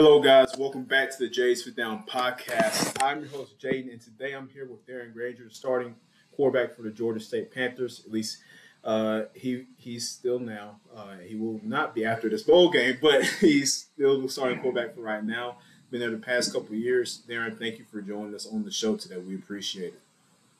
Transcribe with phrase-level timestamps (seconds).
[0.00, 0.56] Hello, guys.
[0.56, 3.02] Welcome back to the Jays Fit Down podcast.
[3.02, 5.96] I'm your host, Jaden, and today I'm here with Darren Grainger, starting
[6.36, 8.04] quarterback for the Georgia State Panthers.
[8.06, 8.38] At least
[8.84, 10.78] uh, he he's still now.
[10.96, 14.94] Uh, he will not be after this bowl game, but he's still the starting quarterback
[14.94, 15.56] for right now.
[15.90, 17.22] Been there the past couple years.
[17.28, 19.16] Darren, thank you for joining us on the show today.
[19.16, 20.00] We appreciate it.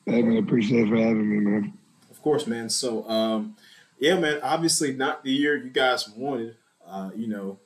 [0.05, 1.77] Hey, man, appreciate it for having me, man.
[2.11, 2.67] Of course, man.
[2.69, 3.55] So, um,
[3.99, 4.41] yeah, man.
[4.43, 6.57] Obviously, not the year you guys wanted.
[6.85, 7.57] Uh, you know,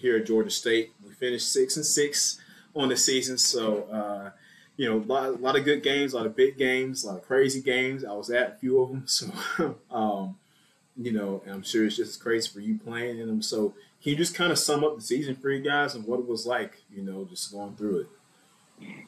[0.00, 0.92] here at Georgia State.
[1.04, 2.40] We finished six and six
[2.74, 4.30] on the season, so uh,
[4.76, 7.08] you know, a lot, a lot, of good games, a lot of big games, a
[7.08, 8.04] lot of crazy games.
[8.04, 10.36] I was at a few of them, so um,
[10.96, 13.42] you know, I'm sure it's just crazy for you playing in them.
[13.42, 16.20] So, can you just kind of sum up the season for you guys and what
[16.20, 18.06] it was like, you know, just going through it?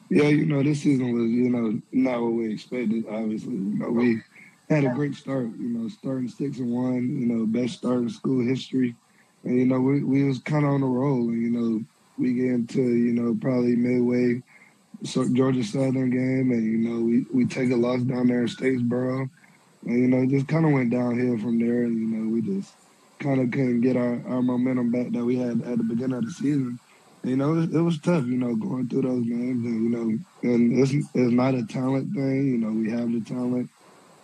[0.09, 3.05] Yeah, you know, this season was, you know, not what we expected.
[3.09, 4.21] Obviously, you know, we
[4.69, 5.47] had a great start.
[5.57, 7.19] You know, starting six and one.
[7.19, 8.95] You know, best start in school history.
[9.43, 11.83] And you know, we we was kind of on the roll, and you know,
[12.17, 14.41] we get into you know probably midway,
[15.03, 19.29] Georgia Southern game, and you know we we take a loss down there in Statesboro,
[19.85, 22.73] and you know just kind of went downhill from there, and you know we just
[23.19, 26.25] kind of couldn't get our, our momentum back that we had at the beginning of
[26.25, 26.79] the season.
[27.23, 30.19] You know, it, it, was tough, you know, going through those games, and you know,
[30.43, 33.69] and it's it's not a talent thing, you know, we have the talent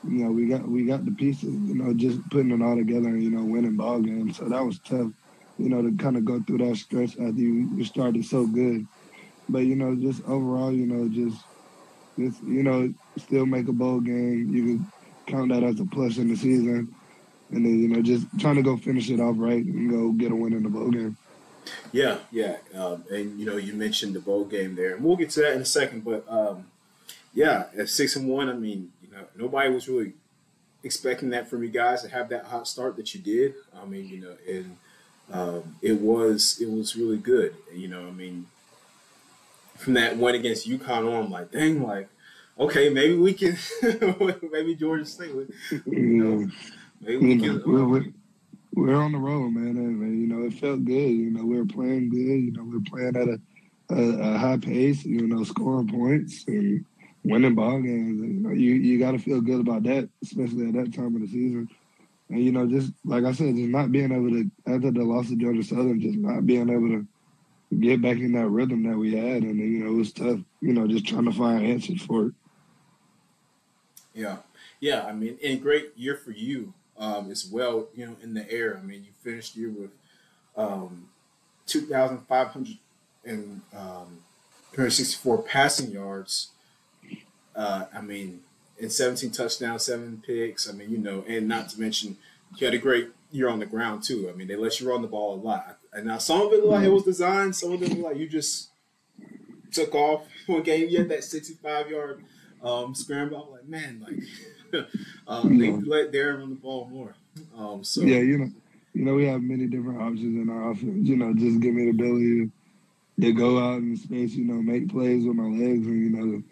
[0.03, 3.09] you know, we got we got the pieces, you know, just putting it all together
[3.09, 4.37] and, you know, winning ball games.
[4.37, 5.11] So that was tough,
[5.57, 8.87] you know, to kind of go through that stretch after you, you started so good.
[9.49, 11.43] But, you know, just overall, you know, just
[12.17, 14.53] just, you know, still make a bowl game.
[14.53, 14.91] You can
[15.25, 16.93] count that as a plus in the season.
[17.51, 20.31] And then, you know, just trying to go finish it off right and go get
[20.31, 21.17] a win in the bowl game.
[21.91, 22.57] Yeah, yeah.
[22.75, 24.95] Um, and, you know, you mentioned the bowl game there.
[24.95, 26.03] And we'll get to that in a second.
[26.03, 26.67] But, um,
[27.33, 28.91] yeah, at 6 and 1, I mean,
[29.35, 30.13] nobody was really
[30.83, 33.53] expecting that from you guys to have that hot start that you did.
[33.79, 34.77] I mean, you know, and
[35.31, 37.55] um, it was it was really good.
[37.73, 38.47] You know, I mean,
[39.77, 42.09] from that win against UConn on, I'm like, dang, like,
[42.59, 43.57] okay, maybe we can,
[44.51, 45.31] maybe Georgia State,
[45.71, 46.49] you know,
[47.01, 47.63] maybe we can.
[47.65, 48.05] We're, we're,
[48.73, 50.93] we're, on the road, man, and you know, it felt good.
[50.93, 52.17] You know, we were playing good.
[52.17, 53.39] You know, we were playing at a,
[53.89, 55.05] a, a high pace.
[55.05, 56.85] You know, scoring points and
[57.23, 58.21] winning ball games.
[58.21, 61.15] And, you know, you, you got to feel good about that, especially at that time
[61.15, 61.69] of the season.
[62.29, 65.31] And you know, just like I said, just not being able to after the loss
[65.31, 67.07] of Georgia Southern, just not being able to
[67.79, 70.39] get back in that rhythm that we had, and you know, it was tough.
[70.61, 72.33] You know, just trying to find answers for it.
[74.13, 74.37] Yeah,
[74.79, 75.05] yeah.
[75.07, 77.87] I mean, and great year for you um, as well.
[77.95, 78.77] You know, in the air.
[78.77, 79.91] I mean, you finished year with
[80.55, 81.09] um,
[81.65, 82.77] two thousand five hundred
[83.25, 84.23] and um,
[84.71, 86.49] 264 passing yards
[87.55, 88.41] uh, I mean,
[88.77, 90.69] in 17 touchdowns, seven picks.
[90.69, 92.17] I mean, you know, and not to mention
[92.57, 94.29] you had a great year on the ground too.
[94.29, 95.77] I mean, they let you run the ball a lot.
[95.93, 98.69] And now some of it like it was designed, some of it like you just
[99.71, 100.89] took off one game.
[100.89, 102.23] You had that 65 yard
[102.63, 103.43] um, scramble.
[103.43, 104.85] I'm like, man, like
[105.27, 107.15] um, they let Darren run the ball more.
[107.57, 108.51] Um, so yeah, you know,
[108.93, 111.07] you know, we have many different options in our offense.
[111.07, 112.49] You know, just give me the ability
[113.21, 114.33] to go out in space.
[114.33, 116.43] You know, make plays with my legs, and you know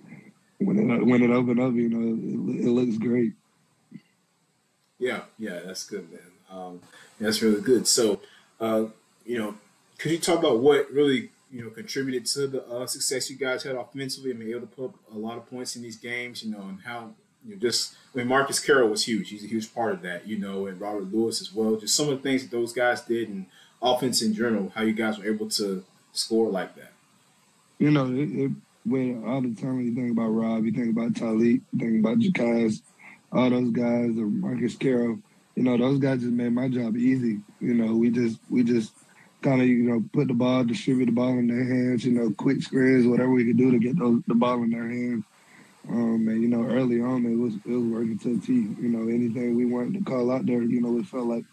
[0.59, 3.33] when it when it opened up, you know, it, it looks great.
[4.99, 6.21] Yeah, yeah, that's good, man.
[6.49, 6.81] Um,
[7.19, 7.87] that's really good.
[7.87, 8.19] So,
[8.59, 8.85] uh,
[9.25, 9.55] you know,
[9.97, 13.63] could you talk about what really you know contributed to the uh, success you guys
[13.63, 16.43] had offensively and being able to put up a lot of points in these games?
[16.43, 17.11] You know, and how
[17.45, 19.29] you know just I mean Marcus Carroll was huge.
[19.29, 20.27] He's a huge part of that.
[20.27, 21.75] You know, and Robert Lewis as well.
[21.75, 23.45] Just some of the things that those guys did and
[23.81, 24.71] offense in general.
[24.73, 26.93] How you guys were able to score like that.
[27.77, 28.51] You know, it, it
[28.87, 32.19] when all the time you think about Rob, you think about Talik, you think about
[32.19, 32.81] Jacaz,
[33.31, 35.19] all those guys, or Marcus Carroll,
[35.55, 37.39] you know, those guys just made my job easy.
[37.59, 38.93] You know, we just we just
[39.41, 42.05] kind of you know put the ball, distribute the ball in their hands.
[42.05, 44.87] You know, quick screens, whatever we could do to get those, the ball in their
[44.87, 45.25] hands.
[45.89, 48.53] Um, and you know, early on it was it was working to T.
[48.53, 51.45] You know, anything we wanted to call out there, you know, it felt like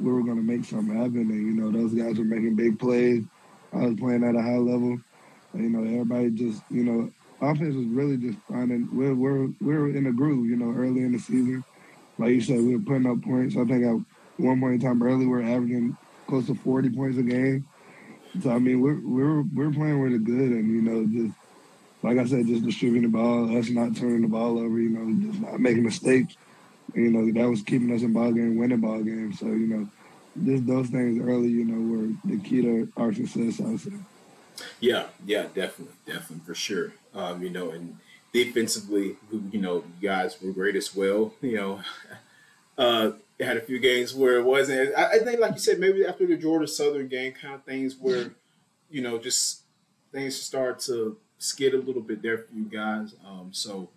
[0.00, 1.30] we were going to make something happen.
[1.30, 3.24] And you know, those guys were making big plays.
[3.74, 4.98] I was playing at a high level.
[5.54, 7.10] You know, everybody just, you know,
[7.40, 11.12] offense was really just finding we're we're we're in a groove, you know, early in
[11.12, 11.64] the season.
[12.18, 13.56] Like you said, we were putting up points.
[13.56, 15.96] I think at one point in time early we are averaging
[16.28, 17.66] close to forty points a game.
[18.42, 21.36] So I mean we're we're we're playing really good and you know, just
[22.02, 25.30] like I said, just distributing the ball, us not turning the ball over, you know,
[25.30, 26.36] just not making mistakes.
[26.94, 29.38] You know, that was keeping us in ball game, winning ball games.
[29.38, 29.88] So, you know,
[30.44, 33.92] just those things early, you know, were the key to our success, I would say.
[34.80, 36.92] Yeah, yeah, definitely, definitely for sure.
[37.14, 37.98] Um, you know, and
[38.32, 39.16] defensively,
[39.50, 41.34] you know, you guys were great as well.
[41.40, 41.80] You know,
[42.78, 44.96] uh, had a few games where it wasn't.
[44.96, 47.96] I, I, think, like you said, maybe after the Georgia Southern game, kind of things
[47.98, 48.30] where
[48.90, 49.62] you know, just
[50.12, 53.14] things start to skid a little bit there for you guys.
[53.24, 53.88] Um, so,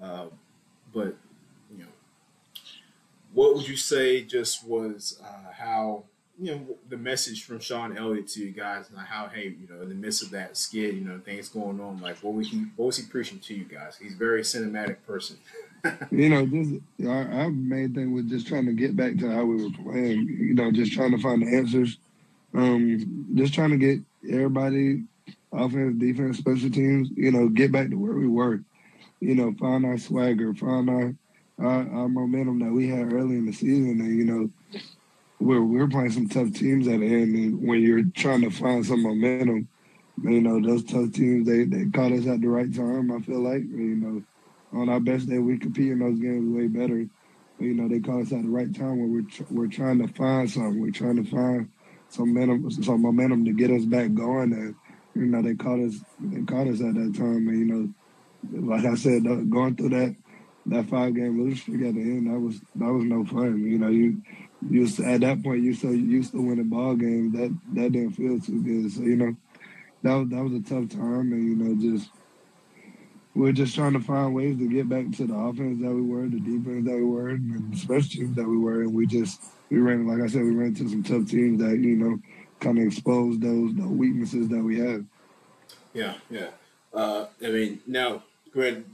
[0.00, 0.26] uh,
[0.94, 1.16] but
[1.70, 1.90] you know,
[3.34, 6.04] what would you say just was uh, how
[6.38, 9.82] you know the message from Shawn Elliott to you guys, and how hey, you know,
[9.82, 12.66] in the midst of that skid, you know, things going on, like what was he
[12.76, 13.96] what was he preaching to you guys?
[14.00, 15.38] He's a very cinematic person.
[16.10, 19.44] you know, just our, our, main thing was just trying to get back to how
[19.44, 20.26] we were playing.
[20.28, 21.98] You know, just trying to find the answers.
[22.54, 24.00] Um, just trying to get
[24.30, 25.04] everybody,
[25.52, 27.08] offense, defense, special teams.
[27.14, 28.60] You know, get back to where we were.
[29.20, 31.14] You know, find our swagger, find our
[31.58, 34.50] our, our momentum that we had early in the season, and you know,
[35.40, 38.84] we're we're playing some tough teams at the end, and when you're trying to find
[38.84, 39.68] some momentum,
[40.22, 43.12] you know, those tough teams they they caught us at the right time.
[43.12, 44.22] I feel like you know
[44.72, 47.06] on our best day, we compete in those games way better.
[47.58, 50.12] You know, they caught us at the right time when we're tr- we're trying to
[50.12, 50.80] find something.
[50.80, 51.70] We're trying to find
[52.08, 54.52] some momentum, some momentum to get us back going.
[54.52, 54.74] And
[55.14, 57.48] you know, they caught us they caught us at that time.
[57.48, 60.16] And you know, like I said, uh, going through that
[60.66, 63.64] that five game losing streak at the end, that was that was no fun.
[63.64, 64.20] You know, you
[64.70, 68.40] you at that point you so used to winning ball games that that didn't feel
[68.40, 68.90] too good.
[68.92, 69.36] So you know,
[70.02, 72.10] that was, that was a tough time, and you know, just
[73.34, 76.22] we're just trying to find ways to get back to the offense that we were,
[76.22, 78.80] the defense that we were, and the special teams that we were.
[78.80, 81.76] And we just we ran, like I said, we ran into some tough teams that
[81.78, 82.18] you know
[82.60, 85.06] kind of exposed those the weaknesses that we had.
[85.92, 86.48] Yeah, yeah.
[86.92, 88.86] Uh, I mean, now, Grant,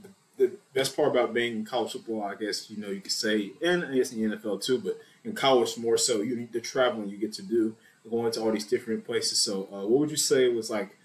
[0.47, 3.51] the best part about being in college football, I guess you know you could say,
[3.61, 6.61] and I guess in the NFL too, but in college more so, you need the
[6.61, 7.75] traveling you get to do,
[8.09, 9.39] going to all these different places.
[9.39, 10.97] So, uh, what would you say was like?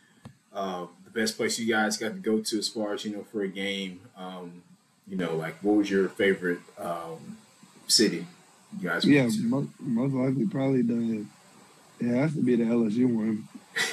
[0.50, 3.22] Uh, the best place you guys got to go to as far as you know
[3.22, 4.00] for a game?
[4.16, 4.62] Um,
[5.06, 7.38] you know, like what was your favorite um,
[7.86, 8.26] city?
[8.78, 9.04] You guys?
[9.04, 11.26] Yeah, most, most, likely probably the.
[12.00, 13.48] It has to be the LSU one.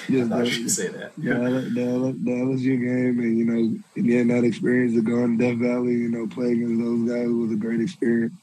[0.09, 1.11] Just I thought you say that.
[1.17, 1.33] Yeah.
[1.33, 5.93] The, the, LSU game, and you know, getting that experience of going to Death Valley,
[5.93, 8.33] you know, playing against those guys was a great experience.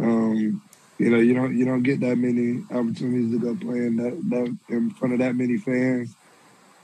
[0.00, 0.62] Um,
[0.98, 4.14] you know, you don't you don't get that many opportunities to go play in that,
[4.30, 6.14] that in front of that many fans.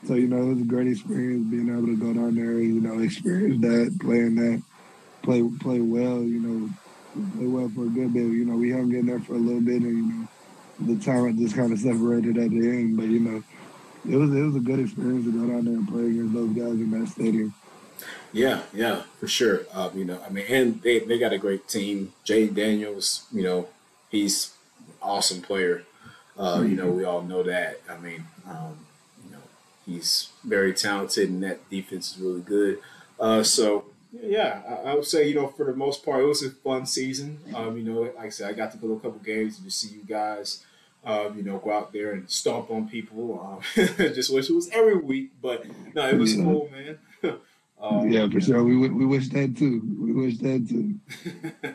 [0.07, 2.75] So, you know, it was a great experience being able to go down there and,
[2.75, 4.63] you know, experience that, playing that,
[5.23, 6.71] play play well, you know,
[7.37, 8.25] play well for a good bit.
[8.25, 11.39] You know, we hung in there for a little bit and, you know, the talent
[11.39, 12.97] just kind of separated at the end.
[12.97, 13.43] But, you know,
[14.09, 16.51] it was it was a good experience to go down there and play against those
[16.51, 17.55] guys in that stadium.
[18.33, 19.63] Yeah, yeah, for sure.
[19.73, 22.13] Uh, you know, I mean, and they, they got a great team.
[22.25, 23.69] Jay Daniels, you know,
[24.11, 24.55] he's
[25.03, 25.85] awesome player.
[26.39, 26.65] Uh.
[26.67, 27.81] You know, we all know that.
[27.89, 28.87] I mean, um,
[29.25, 29.43] you know,
[29.85, 32.79] He's very talented, and that defense is really good.
[33.21, 36.43] Uh, so yeah, I, I, would say you know for the most part it was
[36.43, 37.39] a fun season.
[37.55, 39.67] Um, you know, like I said, I got to go to a couple games and
[39.67, 40.65] just see you guys.
[41.05, 43.61] Um, you know, go out there and stomp on people.
[43.77, 45.65] Um, just wish it was every week, but
[45.95, 46.45] no, it was yeah.
[46.45, 46.99] cool, man.
[47.83, 48.63] Um, yeah, for sure.
[48.63, 49.83] We we wish that too.
[50.01, 51.75] We wish that too.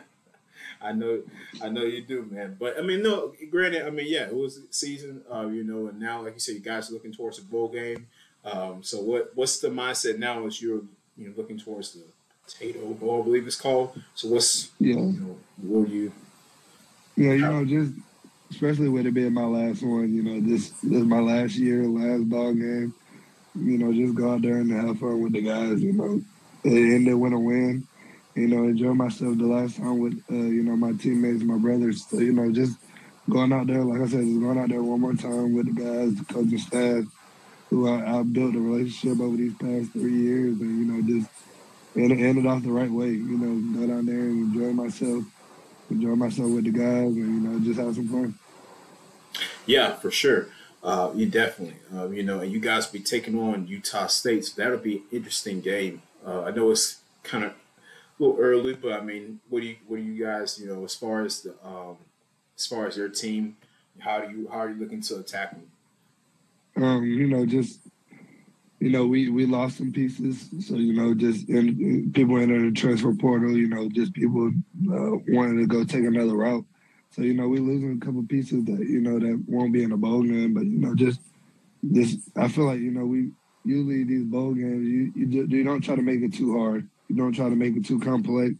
[0.80, 1.22] I know,
[1.62, 2.56] I know you do, man.
[2.58, 3.34] But I mean, no.
[3.50, 6.54] Granted, I mean, yeah, it was season, uh, you know, and now, like you said,
[6.54, 8.06] you guys are looking towards a bowl game.
[8.44, 10.82] Um, so what what's the mindset now as you're
[11.18, 12.04] you know looking towards the
[12.44, 14.00] potato bowl, I believe it's called.
[14.14, 16.12] So what's yeah, you know, what you?
[17.16, 17.92] Yeah, you know, just
[18.50, 21.84] especially with it being my last one, you know, this this is my last year,
[21.84, 22.94] last ball game.
[23.54, 25.82] You know, just go out there and have fun with the guys.
[25.82, 26.22] You know,
[26.64, 27.86] and they win a win
[28.38, 32.06] you know, enjoy myself the last time with, uh, you know, my teammates, my brothers.
[32.06, 32.78] So, you know, just
[33.28, 35.82] going out there, like I said, just going out there one more time with the
[35.82, 37.04] guys, the coaching staff,
[37.68, 41.28] who I, I built a relationship over these past three years, and you know, just
[41.96, 43.08] end it off the right way.
[43.08, 45.24] You know, go down there and enjoy myself,
[45.90, 48.34] enjoy myself with the guys, and you know, just have some fun.
[49.66, 50.48] Yeah, for sure.
[50.82, 54.62] Uh, you definitely, uh, you know, and you guys be taking on Utah State, so
[54.62, 56.02] that'll be an interesting game.
[56.24, 57.54] Uh, I know it's kind of a
[58.22, 60.94] little early, but I mean, what do you what do you guys you know as
[60.94, 61.96] far as the um,
[62.56, 63.56] as far as your team?
[63.98, 66.84] How do you how are you looking to attack them?
[66.84, 67.80] Um, you know, just
[68.80, 72.80] you know, we we lost some pieces, so you know, just in, people entered the
[72.80, 73.56] transfer portal.
[73.56, 76.64] You know, just people uh, wanted to go take another route.
[77.10, 79.92] So you know, we losing a couple pieces that you know that won't be in
[79.92, 81.20] a bowl game, but you know, just
[81.92, 83.30] just I feel like you know we
[83.64, 86.88] usually these bowl games you you, you don't try to make it too hard.
[87.08, 88.54] You don't try to make it too complex.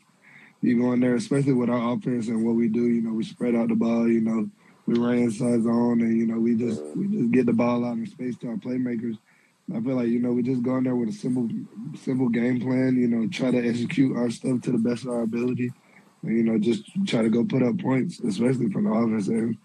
[0.62, 2.88] You go in there, especially with our offense and what we do.
[2.88, 4.08] You know, we spread out the ball.
[4.08, 4.50] You know,
[4.86, 7.98] we run inside zone, and you know, we just we just get the ball out
[7.98, 9.16] in space to our playmakers.
[9.74, 11.48] I feel like you know we just go in there with a simple
[12.02, 12.96] simple game plan.
[12.96, 15.72] You know, try to execute our stuff to the best of our ability,
[16.22, 19.58] and you know, just try to go put up points, especially from the offense end.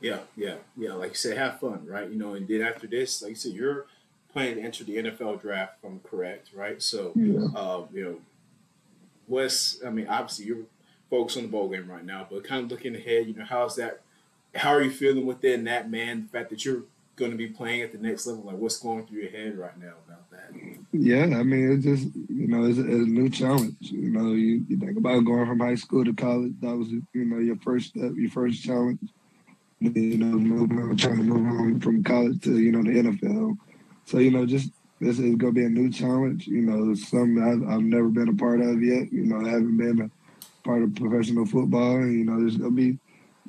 [0.00, 0.94] Yeah, yeah, yeah.
[0.94, 2.10] Like you said, have fun, right?
[2.10, 3.86] You know, and then after this, like you said, you're
[4.32, 6.82] planning to enter the NFL draft, if I'm correct, right?
[6.82, 7.46] So, yeah.
[7.54, 8.16] uh, you know,
[9.26, 10.64] what's I mean, obviously you're
[11.08, 13.76] focused on the bowl game right now, but kind of looking ahead, you know, how's
[13.76, 14.00] that?
[14.54, 16.28] How are you feeling within that man?
[16.30, 16.82] The fact that you're
[17.22, 19.78] going to be playing at the next level, like what's going through your head right
[19.78, 20.50] now about that?
[20.92, 23.76] Yeah, I mean, it's just you know, it's a, it's a new challenge.
[23.80, 26.54] You know, you, you think about going from high school to college.
[26.60, 28.98] That was you know your first step, your first challenge.
[29.78, 33.56] You know, moving, trying to move on from college to you know the NFL.
[34.04, 36.46] So you know, just this is going to be a new challenge.
[36.46, 39.12] You know, something I've, I've never been a part of yet.
[39.12, 40.10] You know, I haven't been a
[40.66, 42.06] part of professional football.
[42.06, 42.98] You know, there's going to be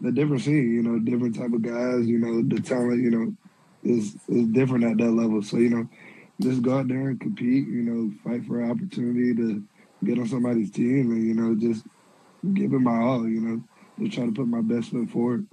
[0.08, 0.74] a different scene.
[0.74, 2.08] You know, different type of guys.
[2.08, 3.02] You know, the talent.
[3.02, 3.34] You know,
[3.84, 5.42] is is different at that level.
[5.42, 5.90] So you know,
[6.42, 7.68] just go out there and compete.
[7.68, 9.64] You know, fight for an opportunity to
[10.04, 11.86] get on somebody's team, and you know, just
[12.54, 13.28] give it my all.
[13.28, 13.64] You know,
[14.00, 15.46] just try to put my best foot forward.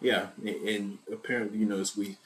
[0.00, 2.16] Yeah, and apparently, you know, as we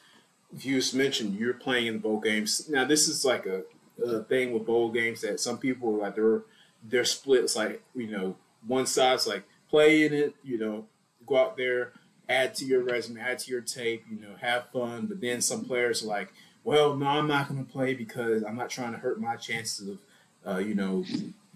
[0.59, 2.69] you just mentioned, you're playing in bowl games.
[2.69, 3.63] Now, this is like a,
[4.05, 6.43] a thing with bowl games that some people like they're
[6.83, 7.45] they're split.
[7.45, 8.37] It's like you know,
[8.67, 10.87] one side's like play in it, you know,
[11.27, 11.93] go out there,
[12.29, 15.07] add to your resume, add to your tape, you know, have fun.
[15.07, 16.33] But then some players are like,
[16.65, 19.89] well, no, I'm not going to play because I'm not trying to hurt my chances
[19.89, 19.99] of,
[20.47, 21.05] uh, you know,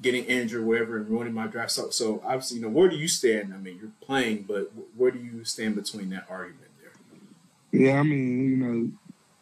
[0.02, 1.70] getting injured, or whatever, and ruining my draft.
[1.70, 3.54] So, so obviously, you know, where do you stand?
[3.54, 7.80] I mean, you're playing, but where do you stand between that argument there?
[7.80, 8.90] Yeah, I mean, you know,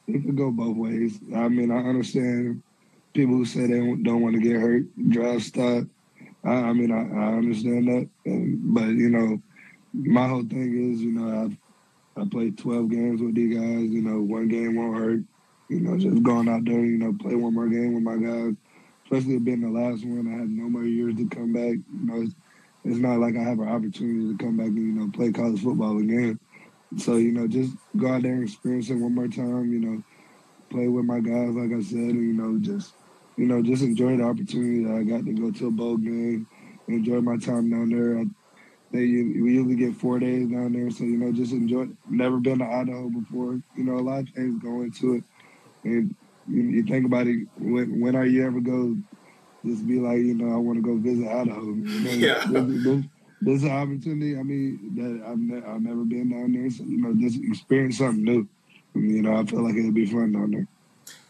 [0.07, 1.19] it could go both ways.
[1.35, 2.63] I mean, I understand
[3.15, 5.85] people who say they don't, don't want to get hurt, draft stock.
[6.45, 9.41] I, I mean, I, I understand that, and, but you know,
[9.95, 11.57] my whole thing is, you know, I've
[12.17, 13.91] I played 12 games with these guys.
[13.91, 15.21] You know, one game won't hurt.
[15.69, 18.55] You know, just going out there, you know, play one more game with my guys.
[19.05, 21.75] Especially being the last one, I had no more years to come back.
[21.75, 22.35] You know, it's,
[22.85, 25.63] it's not like I have an opportunity to come back and you know play college
[25.63, 26.39] football again.
[26.97, 29.73] So you know, just go out there and experience it one more time.
[29.73, 30.03] You know,
[30.71, 32.95] play with my guys, like I said, and you know, just
[33.37, 36.47] you know, just enjoy the opportunity that I got to go to a bowl game,
[36.89, 38.19] enjoy my time down there.
[38.19, 38.25] I,
[38.95, 41.89] they we usually get four days down there, so you know, just enjoy.
[42.09, 43.61] Never been to Idaho before.
[43.77, 45.25] You know, a lot of things go into it,
[45.83, 46.15] and
[46.49, 47.49] you, you think about it.
[47.59, 48.97] When when are you ever go?
[49.65, 51.65] Just be like, you know, I want to go visit Idaho.
[51.65, 52.45] You know, yeah.
[52.47, 53.05] This, this,
[53.41, 54.39] this, is an opportunity.
[54.39, 57.99] I mean, that I've, ne- I've never been down there, so you know, just experience
[57.99, 58.47] something new.
[58.95, 60.69] You know, I feel like it'll be fun down there.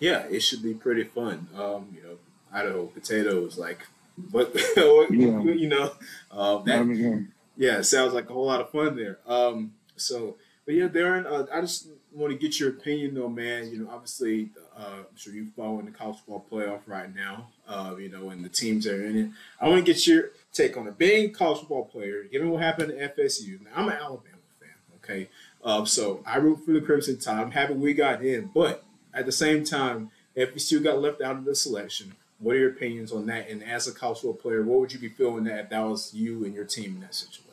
[0.00, 1.48] Yeah, it should be pretty fun.
[1.56, 2.18] Um, you know,
[2.52, 3.86] Idaho potatoes, like
[4.30, 5.08] what yeah.
[5.10, 5.92] you know,
[6.30, 7.33] um, that, I mean, yeah.
[7.56, 9.18] Yeah, sounds like a whole lot of fun there.
[9.26, 13.70] Um, so, but yeah, Darren, uh, I just want to get your opinion though, man.
[13.70, 17.48] You know, obviously, uh, I'm sure you follow in the college football playoff right now.
[17.68, 19.30] Uh, you know, and the teams that are in it.
[19.60, 20.98] I want to get your take on it.
[20.98, 23.60] Being a college football player, given what happened at FSU.
[23.62, 24.68] Now, I'm an Alabama fan.
[25.02, 25.28] Okay,
[25.64, 27.40] um, so I root for the Crimson Tide.
[27.40, 31.44] I'm happy we got in, but at the same time, FSU got left out of
[31.44, 33.48] the selection, what are your opinions on that?
[33.48, 36.12] And as a college football player, what would you be feeling that if that was
[36.12, 37.43] you and your team in that situation?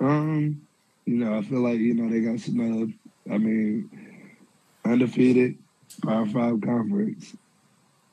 [0.00, 0.66] Um,
[1.06, 2.94] you know, I feel like you know they got snubbed.
[3.30, 3.90] I mean,
[4.84, 5.58] undefeated,
[6.02, 7.36] Power Five conference.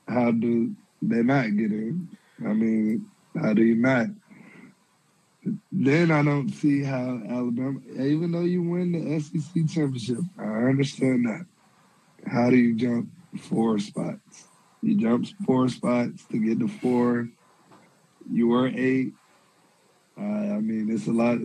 [0.08, 2.08] How do they not get in?
[2.46, 3.06] I mean,
[3.40, 4.08] how do you not?
[5.72, 11.26] then I don't see how Alabama, even though you win the SEC championship, I understand
[11.26, 11.46] that.
[12.28, 13.10] How do you jump
[13.40, 14.48] four spots?
[14.84, 17.30] You jump four spots to get to four.
[18.32, 19.14] You were eight.
[20.22, 21.40] Uh, I mean, it's a lot.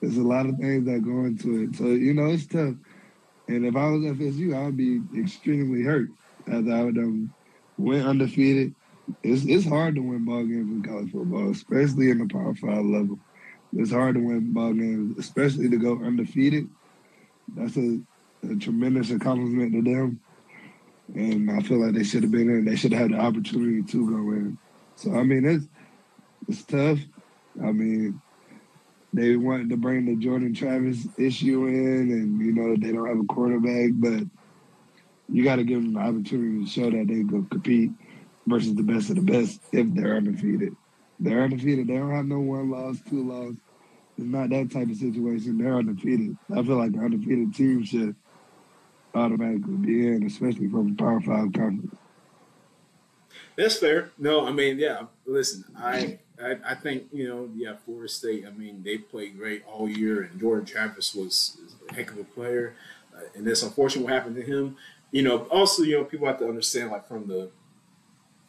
[0.00, 1.76] There's a lot of things that go into it.
[1.76, 2.74] So you know, it's tough.
[3.46, 6.08] And if I was FSU, I would be extremely hurt
[6.48, 7.14] as I would have
[7.76, 8.74] went undefeated.
[9.22, 12.84] It's it's hard to win ball games in college football, especially in the Power Five
[12.84, 13.18] level.
[13.76, 16.68] It's hard to win ball games, especially to go undefeated.
[17.54, 18.00] That's a,
[18.50, 20.20] a tremendous accomplishment to them.
[21.14, 22.64] And I feel like they should have been in.
[22.64, 24.58] They should have had the opportunity to go in.
[24.96, 25.66] So I mean, it's
[26.48, 26.98] it's tough.
[27.62, 28.20] I mean,
[29.12, 33.08] they wanted to bring the Jordan Travis issue in, and you know that they don't
[33.08, 34.24] have a quarterback, but
[35.28, 37.90] you got to give them the opportunity to show that they go compete
[38.46, 40.74] versus the best of the best if they're undefeated.
[41.20, 41.88] They're undefeated.
[41.88, 43.54] They don't have no one loss, two loss.
[44.16, 45.58] It's not that type of situation.
[45.58, 46.36] They're undefeated.
[46.50, 48.14] I feel like the undefeated team should
[49.14, 51.96] automatically be in, especially from a Power Five conference.
[53.56, 54.12] That's fair.
[54.18, 55.02] No, I mean, yeah.
[55.26, 58.44] Listen, I, I, I think you know, yeah, Florida State.
[58.46, 62.24] I mean, they played great all year, and Jordan Travis was a heck of a
[62.24, 62.74] player.
[63.14, 64.76] Uh, and it's unfortunate what happened to him.
[65.10, 67.50] You know, also, you know, people have to understand, like from the,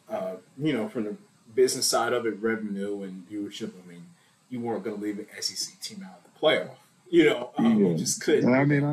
[0.10, 1.16] uh, you know, from the
[1.56, 3.72] business side of it, revenue and viewership.
[3.84, 4.06] I mean,
[4.50, 6.76] you weren't going to leave an SEC team out of the playoff.
[7.10, 7.98] You know, um, yeah.
[7.98, 8.54] just couldn't.
[8.54, 8.84] I mean,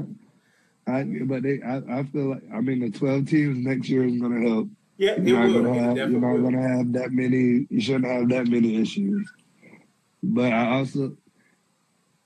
[0.86, 4.04] I, I, but they, I, I feel like I mean the twelve teams next year
[4.04, 4.68] is going to help.
[4.98, 5.62] Yeah, you're not will.
[5.62, 7.66] gonna have you're not going to have that many.
[7.68, 9.30] You shouldn't have that many issues.
[10.22, 11.16] But I also,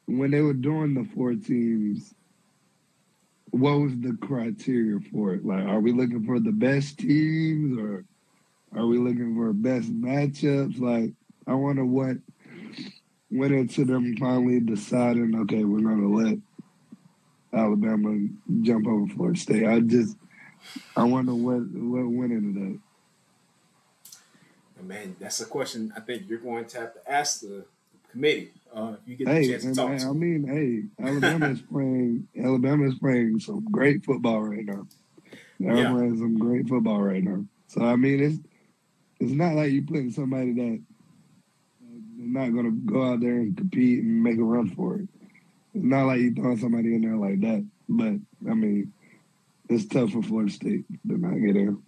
[0.07, 2.15] when they were doing the four teams,
[3.51, 5.45] what was the criteria for it?
[5.45, 8.05] Like, are we looking for the best teams or
[8.77, 10.81] are we looking for best matchups?
[10.81, 11.13] Like,
[11.47, 12.19] I wonder what
[13.31, 18.29] went into them finally deciding, okay, we're going to let Alabama
[18.63, 19.67] jump over Florida State.
[19.67, 20.17] I just,
[20.97, 22.79] I wonder what what went into that.
[24.83, 27.67] Man, that's a question I think you're going to have to ask the
[28.11, 28.51] committee.
[28.73, 31.61] Uh, if you get hey, the chance to talk to I mean, hey, Alabama is
[31.73, 32.29] playing.
[32.39, 34.87] Alabama is playing some great football right now.
[35.59, 35.93] They're yeah.
[35.93, 37.45] playing some great football right now.
[37.69, 38.39] So I mean, it's
[39.21, 40.83] it's not like you're putting somebody that
[42.17, 45.09] not going to go out there and compete and make a run for it.
[45.75, 47.67] It's not like you're throwing somebody in there like that.
[47.89, 48.15] But
[48.51, 48.93] I mean,
[49.71, 51.83] it's tough for Florida State to not get in.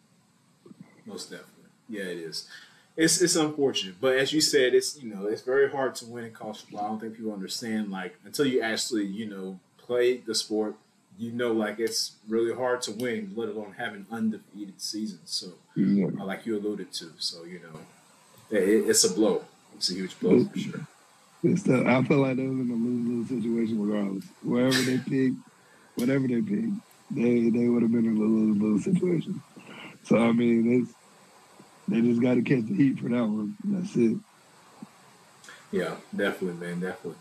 [1.06, 2.48] Most definitely, yeah, it is
[2.96, 6.24] it's it's unfortunate, but as you said, it's you know it's very hard to win
[6.24, 6.84] in college football.
[6.84, 10.74] I don't think people understand like until you actually you know play the sport,
[11.18, 15.20] you know like it's really hard to win, let alone have an undefeated season.
[15.24, 16.06] So yeah.
[16.20, 17.80] uh, like you alluded to, so you know
[18.50, 19.44] it, it's a blow.
[19.74, 20.86] It's a huge blow for sure.
[21.42, 24.24] It's the, I feel like they was in a lose lose situation regardless.
[24.42, 25.32] Wherever they pick,
[25.94, 26.70] whatever they pick,
[27.14, 29.42] they they would have been in a lose lose situation.
[30.04, 30.94] So I mean, it's
[31.88, 33.56] they just got to catch the heat for that one.
[33.64, 34.16] That's it.
[35.70, 37.18] Yeah, definitely, man, definitely.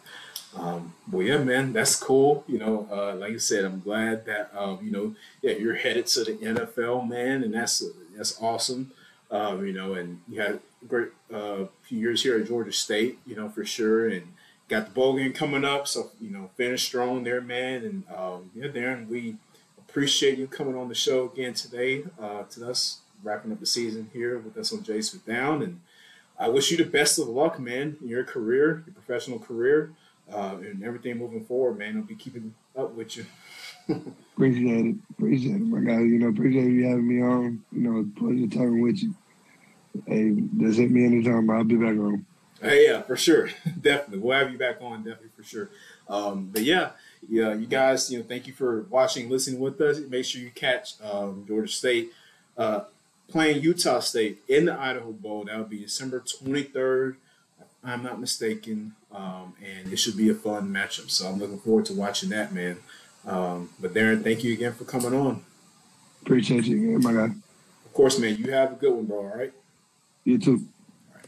[0.56, 2.44] Um, well, yeah, man, that's cool.
[2.48, 6.08] You know, uh, like I said, I'm glad that um, you know, yeah, you're headed
[6.08, 7.84] to the NFL, man, and that's
[8.16, 8.92] that's awesome.
[9.30, 13.20] Um, you know, and you had a great uh, few years here at Georgia State,
[13.26, 14.34] you know, for sure, and
[14.68, 15.88] got the bowl game coming up.
[15.88, 17.84] So you know, finish strong there, man.
[17.86, 19.38] And um, yeah, Darren, we
[19.92, 24.10] appreciate you coming on the show again today uh, to us wrapping up the season
[24.14, 25.62] here with us on Jace with Down.
[25.62, 25.82] And
[26.40, 29.92] I wish you the best of luck, man, in your career, your professional career,
[30.32, 31.98] uh, and everything moving forward, man.
[31.98, 33.26] I'll be keeping up with you.
[34.34, 34.96] appreciate it.
[35.12, 36.00] Appreciate it, my guy.
[36.00, 37.62] You know, appreciate you having me on.
[37.74, 39.14] You know, pleasure talking with you.
[40.08, 41.50] Hey, just hit me anytime.
[41.50, 42.26] I'll be back on.
[42.62, 43.50] Hey, yeah, for sure.
[43.82, 44.20] definitely.
[44.20, 45.70] We'll have you back on, definitely, for sure.
[46.08, 46.92] Um, but yeah,
[47.30, 50.00] yeah, you guys, you know, thank you for watching, listening with us.
[50.00, 52.12] Make sure you catch um, Georgia State.
[52.58, 52.82] Uh,
[53.32, 55.46] playing Utah State in the Idaho Bowl.
[55.46, 57.16] That will be December 23rd,
[57.84, 58.94] I'm not mistaken.
[59.12, 61.10] Um, and it should be a fun matchup.
[61.10, 62.78] So I'm looking forward to watching that, man.
[63.26, 65.44] Um, but Darren, thank you again for coming on.
[66.22, 67.34] Appreciate you, again, my guy.
[67.86, 68.38] Of course, man.
[68.38, 69.18] You have a good one, bro.
[69.18, 69.54] All right.
[70.24, 70.68] You too.